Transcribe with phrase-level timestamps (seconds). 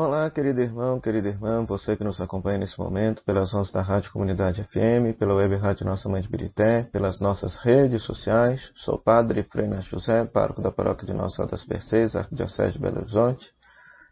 [0.00, 4.12] Olá, querido irmão, querida irmã, você que nos acompanha nesse momento pelas ondas da Rádio
[4.12, 8.70] Comunidade FM, pela web Rádio Nossa Mãe de Birité, pelas nossas redes sociais.
[8.76, 12.98] Sou Padre Frenas José, pároco da paróquia de Nossa Senhora das Mercês, Arquidiocese de Belo
[12.98, 13.50] Horizonte.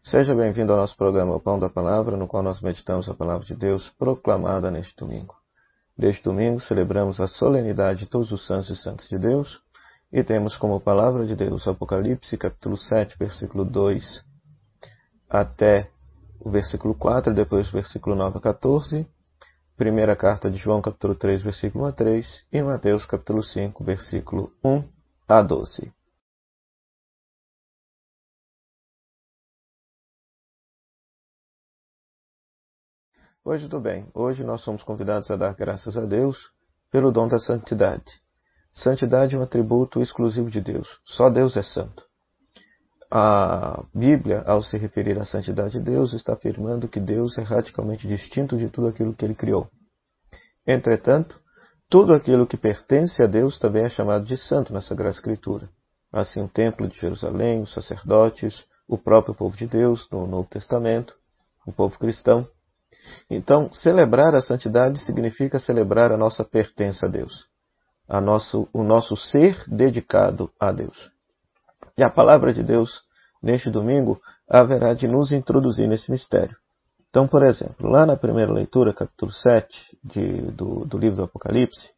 [0.02, 3.46] Seja bem-vindo ao nosso programa O Pão da Palavra, no qual nós meditamos a Palavra
[3.46, 5.36] de Deus proclamada neste domingo.
[5.96, 9.62] Neste domingo celebramos a solenidade de todos os santos e santas de Deus
[10.12, 14.26] e temos como Palavra de Deus Apocalipse, capítulo 7, versículo 2
[15.28, 15.90] até
[16.40, 19.06] o versículo 4, depois o versículo 9 a 14,
[19.76, 24.52] primeira carta de João, capítulo 3, versículo 1 a 3, e Mateus, capítulo 5, versículo
[24.64, 24.84] 1
[25.28, 25.92] a 12.
[33.44, 34.08] Hoje tudo bem.
[34.12, 36.50] Hoje nós somos convidados a dar graças a Deus
[36.90, 38.20] pelo dom da santidade.
[38.72, 41.00] Santidade é um atributo exclusivo de Deus.
[41.04, 42.05] Só Deus é santo.
[43.10, 48.08] A Bíblia, ao se referir à santidade de Deus, está afirmando que Deus é radicalmente
[48.08, 49.68] distinto de tudo aquilo que ele criou.
[50.66, 51.38] Entretanto,
[51.88, 55.68] tudo aquilo que pertence a Deus também é chamado de santo na Sagrada Escritura.
[56.12, 61.14] Assim, o Templo de Jerusalém, os sacerdotes, o próprio povo de Deus no Novo Testamento,
[61.66, 62.48] o povo cristão,
[63.28, 67.46] então, celebrar a santidade significa celebrar a nossa pertença a Deus,
[68.08, 71.10] a nosso, o nosso ser dedicado a Deus.
[71.96, 73.02] E a palavra de Deus,
[73.42, 76.56] neste domingo, haverá de nos introduzir nesse mistério.
[77.10, 81.90] Então, por exemplo, lá na primeira leitura, capítulo 7 de, do, do livro do Apocalipse,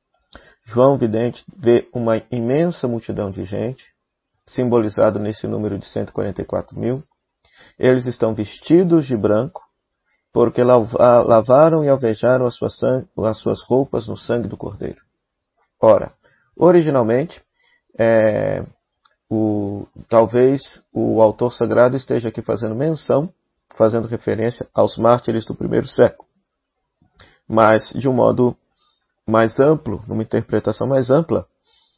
[0.65, 3.85] João Vidente vê uma imensa multidão de gente,
[4.47, 7.03] simbolizado nesse número de 144 mil.
[7.79, 9.63] Eles estão vestidos de branco,
[10.33, 15.01] porque lavaram e alvejaram as suas, as suas roupas no sangue do Cordeiro.
[15.81, 16.13] Ora,
[16.57, 17.43] originalmente,
[17.99, 18.65] é,
[19.29, 19.58] o,
[20.09, 23.33] talvez o autor sagrado esteja aqui fazendo menção,
[23.77, 26.29] fazendo referência aos mártires do primeiro século.
[27.49, 28.57] Mas, de um modo
[29.27, 31.47] mais amplo, numa interpretação mais ampla,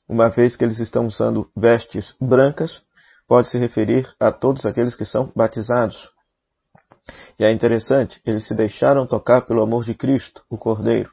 [0.08, 2.82] uma vez que eles estão usando vestes brancas,
[3.26, 6.10] pode se referir a todos aqueles que são batizados,
[7.38, 11.10] e é interessante, eles se deixaram tocar pelo amor de Cristo, o Cordeiro,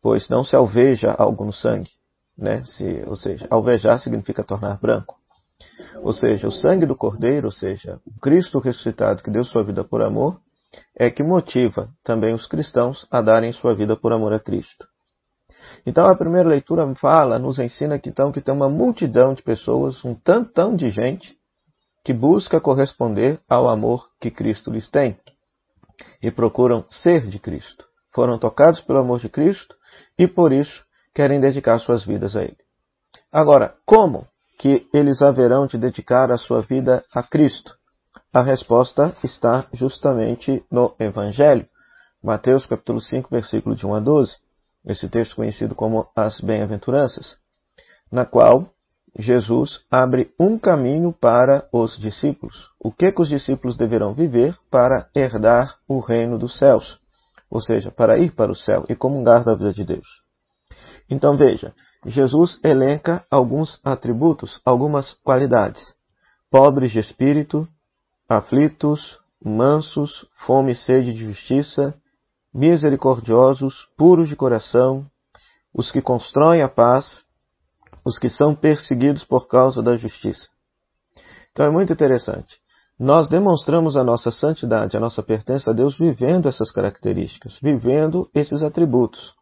[0.00, 1.90] pois não se alveja algo no sangue,
[2.36, 2.64] né?
[2.64, 5.15] Se, ou seja, alvejar significa tornar branco.
[6.02, 9.82] Ou seja, o sangue do Cordeiro, ou seja, o Cristo ressuscitado que deu sua vida
[9.82, 10.40] por amor,
[10.94, 14.86] é que motiva também os cristãos a darem sua vida por amor a Cristo.
[15.84, 20.04] Então a primeira leitura fala, nos ensina que então que tem uma multidão de pessoas,
[20.04, 21.36] um tantão de gente
[22.04, 25.18] que busca corresponder ao amor que Cristo lhes tem
[26.22, 27.84] e procuram ser de Cristo.
[28.14, 29.74] Foram tocados pelo amor de Cristo
[30.18, 30.84] e por isso
[31.14, 32.56] querem dedicar suas vidas a Ele.
[33.32, 34.26] Agora, como
[34.58, 37.76] que eles haverão de dedicar a sua vida a Cristo?
[38.32, 41.66] A resposta está justamente no Evangelho.
[42.22, 44.36] Mateus capítulo 5, versículo de 1 a 12.
[44.86, 47.36] Esse texto conhecido como as bem-aventuranças,
[48.10, 48.70] na qual
[49.18, 52.70] Jesus abre um caminho para os discípulos.
[52.78, 57.00] O que, que os discípulos deverão viver para herdar o reino dos céus?
[57.50, 60.06] Ou seja, para ir para o céu e comungar da vida de Deus.
[61.08, 61.72] Então veja,
[62.04, 65.94] Jesus elenca alguns atributos, algumas qualidades.
[66.50, 67.66] Pobres de espírito,
[68.28, 71.94] aflitos, mansos, fome e sede de justiça,
[72.52, 75.06] misericordiosos, puros de coração,
[75.74, 77.24] os que constroem a paz,
[78.04, 80.48] os que são perseguidos por causa da justiça.
[81.52, 82.58] Então é muito interessante.
[82.98, 88.62] Nós demonstramos a nossa santidade, a nossa pertença a Deus vivendo essas características, vivendo esses
[88.62, 89.34] atributos.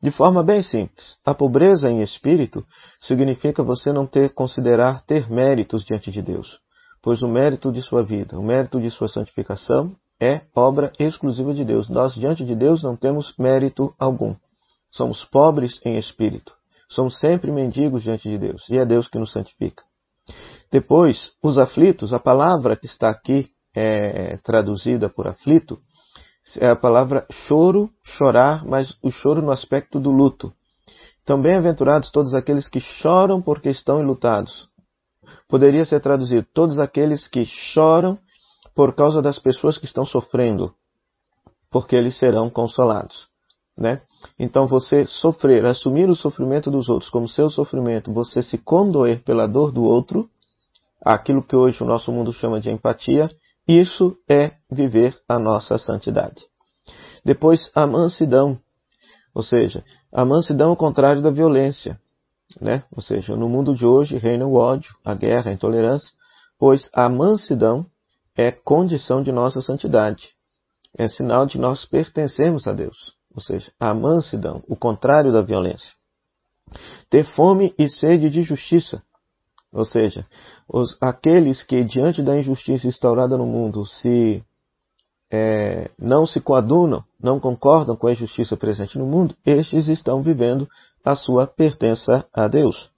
[0.00, 2.64] De forma bem simples, a pobreza em espírito
[3.00, 6.60] significa você não ter considerar ter méritos diante de Deus,
[7.02, 11.64] pois o mérito de sua vida, o mérito de sua santificação é obra exclusiva de
[11.64, 11.88] Deus.
[11.88, 14.34] Nós diante de Deus não temos mérito algum.
[14.90, 16.52] Somos pobres em espírito.
[16.88, 19.82] Somos sempre mendigos diante de Deus, e é Deus que nos santifica.
[20.70, 25.78] Depois, os aflitos, a palavra que está aqui é, traduzida por aflito,
[26.58, 30.52] é a palavra choro, chorar, mas o choro no aspecto do luto.
[31.22, 34.68] Então, bem-aventurados todos aqueles que choram porque estão enlutados.
[35.46, 38.18] Poderia ser traduzido todos aqueles que choram
[38.74, 40.72] por causa das pessoas que estão sofrendo,
[41.70, 43.26] porque eles serão consolados.
[43.76, 44.00] Né?
[44.38, 49.46] Então você sofrer, assumir o sofrimento dos outros como seu sofrimento, você se condoer pela
[49.46, 50.28] dor do outro,
[51.04, 53.30] aquilo que hoje o nosso mundo chama de empatia,
[53.68, 56.42] isso é viver a nossa santidade.
[57.24, 58.58] Depois, a mansidão,
[59.34, 62.00] ou seja, a mansidão é o contrário da violência.
[62.60, 62.82] Né?
[62.90, 66.10] Ou seja, no mundo de hoje reina o ódio, a guerra, a intolerância,
[66.58, 67.86] pois a mansidão
[68.34, 70.30] é condição de nossa santidade.
[70.96, 73.12] É sinal de nós pertencermos a Deus.
[73.34, 75.92] Ou seja, a mansidão, o contrário da violência.
[77.10, 79.02] Ter fome e sede de justiça.
[79.72, 80.26] Ou seja,
[80.68, 84.42] os, aqueles que diante da injustiça instaurada no mundo se
[85.30, 90.68] é, não se coadunam, não concordam com a injustiça presente no mundo, estes estão vivendo
[91.04, 92.90] a sua pertença a Deus.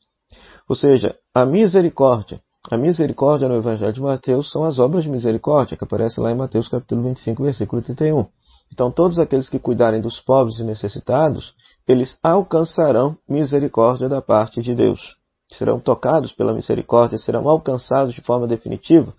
[0.68, 2.40] Ou seja, a misericórdia.
[2.70, 6.36] A misericórdia no Evangelho de Mateus são as obras de misericórdia, que aparecem lá em
[6.36, 8.26] Mateus capítulo 25, versículo 31.
[8.72, 11.54] Então, todos aqueles que cuidarem dos pobres e necessitados,
[11.88, 15.19] eles alcançarão misericórdia da parte de Deus.
[15.52, 19.12] Serão tocados pela misericórdia, serão alcançados de forma definitiva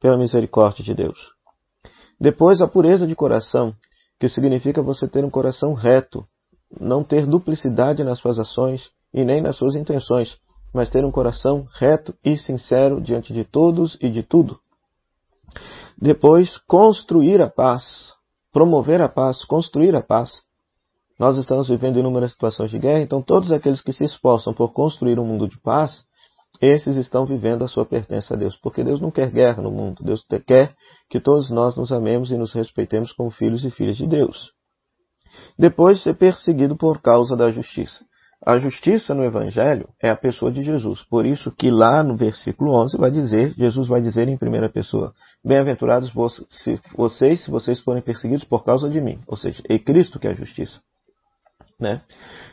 [0.00, 1.18] pela misericórdia de Deus.
[2.20, 3.74] Depois, a pureza de coração,
[4.18, 6.26] que significa você ter um coração reto,
[6.80, 10.38] não ter duplicidade nas suas ações e nem nas suas intenções,
[10.72, 14.58] mas ter um coração reto e sincero diante de todos e de tudo.
[16.00, 18.12] Depois, construir a paz,
[18.52, 20.30] promover a paz, construir a paz.
[21.18, 25.18] Nós estamos vivendo inúmeras situações de guerra, então todos aqueles que se esforçam por construir
[25.18, 26.04] um mundo de paz,
[26.60, 30.04] esses estão vivendo a sua pertença a Deus, porque Deus não quer guerra no mundo,
[30.04, 30.74] Deus quer
[31.08, 34.52] que todos nós nos amemos e nos respeitemos como filhos e filhas de Deus.
[35.58, 38.04] Depois, ser perseguido por causa da justiça.
[38.44, 41.02] A justiça no Evangelho é a pessoa de Jesus.
[41.02, 45.14] Por isso que lá no versículo 11 vai dizer, Jesus vai dizer em primeira pessoa,
[45.44, 49.18] Bem-aventurados vocês se vocês forem perseguidos por causa de mim.
[49.26, 50.80] Ou seja, é Cristo que é a justiça.
[51.78, 52.00] Né?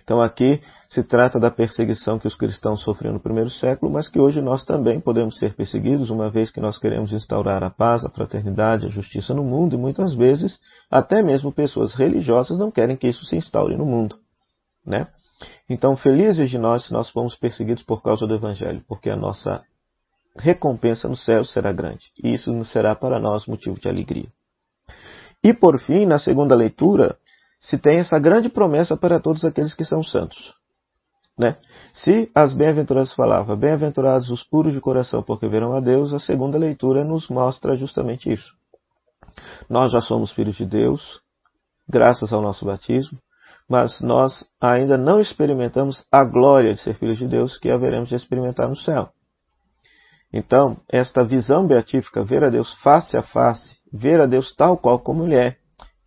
[0.04, 4.20] Então aqui se trata da perseguição que os cristãos sofreram no primeiro século, mas que
[4.20, 8.10] hoje nós também podemos ser perseguidos, uma vez que nós queremos instaurar a paz, a
[8.10, 10.60] fraternidade, a justiça no mundo, e muitas vezes
[10.92, 14.20] até mesmo pessoas religiosas não querem que isso se instaure no mundo.
[14.86, 15.08] Né?
[15.70, 19.64] Então, felizes de nós se nós formos perseguidos por causa do Evangelho, porque a nossa
[20.38, 24.28] recompensa no céu será grande, e isso será para nós motivo de alegria.
[25.44, 27.18] E por fim, na segunda leitura,
[27.64, 30.54] se tem essa grande promessa para todos aqueles que são santos.
[31.38, 31.56] Né?
[31.94, 36.58] Se as bem-aventuranças falavam, bem-aventurados os puros de coração, porque verão a Deus, a segunda
[36.58, 38.54] leitura nos mostra justamente isso.
[39.70, 41.22] Nós já somos filhos de Deus,
[41.90, 43.18] graças ao nosso batismo,
[43.68, 48.16] mas nós ainda não experimentamos a glória de ser filhos de Deus que haveremos de
[48.16, 49.10] experimentar no céu.
[50.32, 55.00] Então, esta visão beatífica, ver a Deus face a face, ver a Deus tal qual
[55.00, 55.58] como Ele é,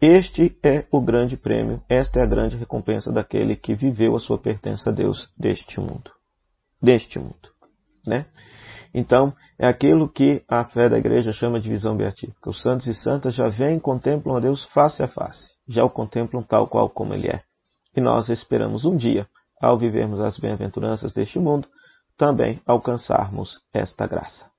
[0.00, 4.38] este é o grande prêmio, esta é a grande recompensa daquele que viveu a sua
[4.38, 6.10] pertença a Deus deste mundo.
[6.82, 7.50] Deste mundo.
[8.06, 8.26] Né?
[8.92, 12.50] Então, é aquilo que a fé da igreja chama de visão beatífica.
[12.50, 15.90] Os santos e santas já vêm e contemplam a Deus face a face, já o
[15.90, 17.42] contemplam tal qual como Ele é.
[17.96, 19.26] E nós esperamos um dia,
[19.60, 21.66] ao vivermos as bem-aventuranças deste mundo,
[22.18, 24.50] também alcançarmos esta graça.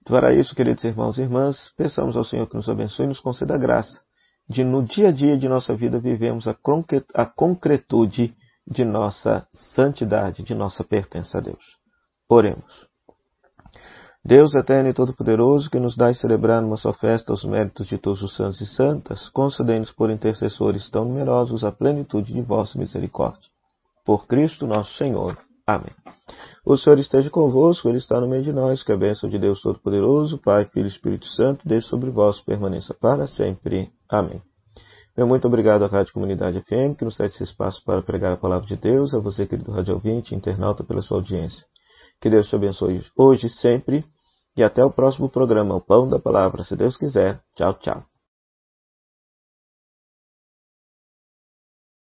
[0.00, 3.20] Então, para isso, queridos irmãos e irmãs, peçamos ao Senhor que nos abençoe e nos
[3.20, 4.00] conceda a graça
[4.48, 8.34] de no dia a dia de nossa vida vivemos a concretude
[8.66, 11.78] de nossa santidade, de nossa pertença a Deus.
[12.28, 12.86] Oremos.
[14.24, 18.20] Deus eterno e todo-poderoso, que nos dá celebrar numa só festa os méritos de todos
[18.20, 23.48] os santos e santas, concedei-nos por intercessores tão numerosos a plenitude de vossa misericórdia.
[24.04, 25.38] Por Cristo nosso Senhor.
[25.66, 25.94] Amém.
[26.64, 29.62] O Senhor esteja convosco, Ele está no meio de nós, que a bênção de Deus
[29.62, 33.90] Todo-Poderoso, Pai, Filho e Espírito Santo, desde sobre vós permaneça para sempre.
[34.08, 34.42] Amém.
[35.16, 38.36] Meu muito obrigado à Rádio Comunidade FM, que nos cede esse espaço para pregar a
[38.36, 41.66] palavra de Deus, a você, querido rádio ouvinte, internauta, pela sua audiência.
[42.20, 44.04] Que Deus te abençoe hoje e sempre,
[44.56, 47.40] e até o próximo programa, o Pão da Palavra, se Deus quiser.
[47.56, 48.04] Tchau, tchau.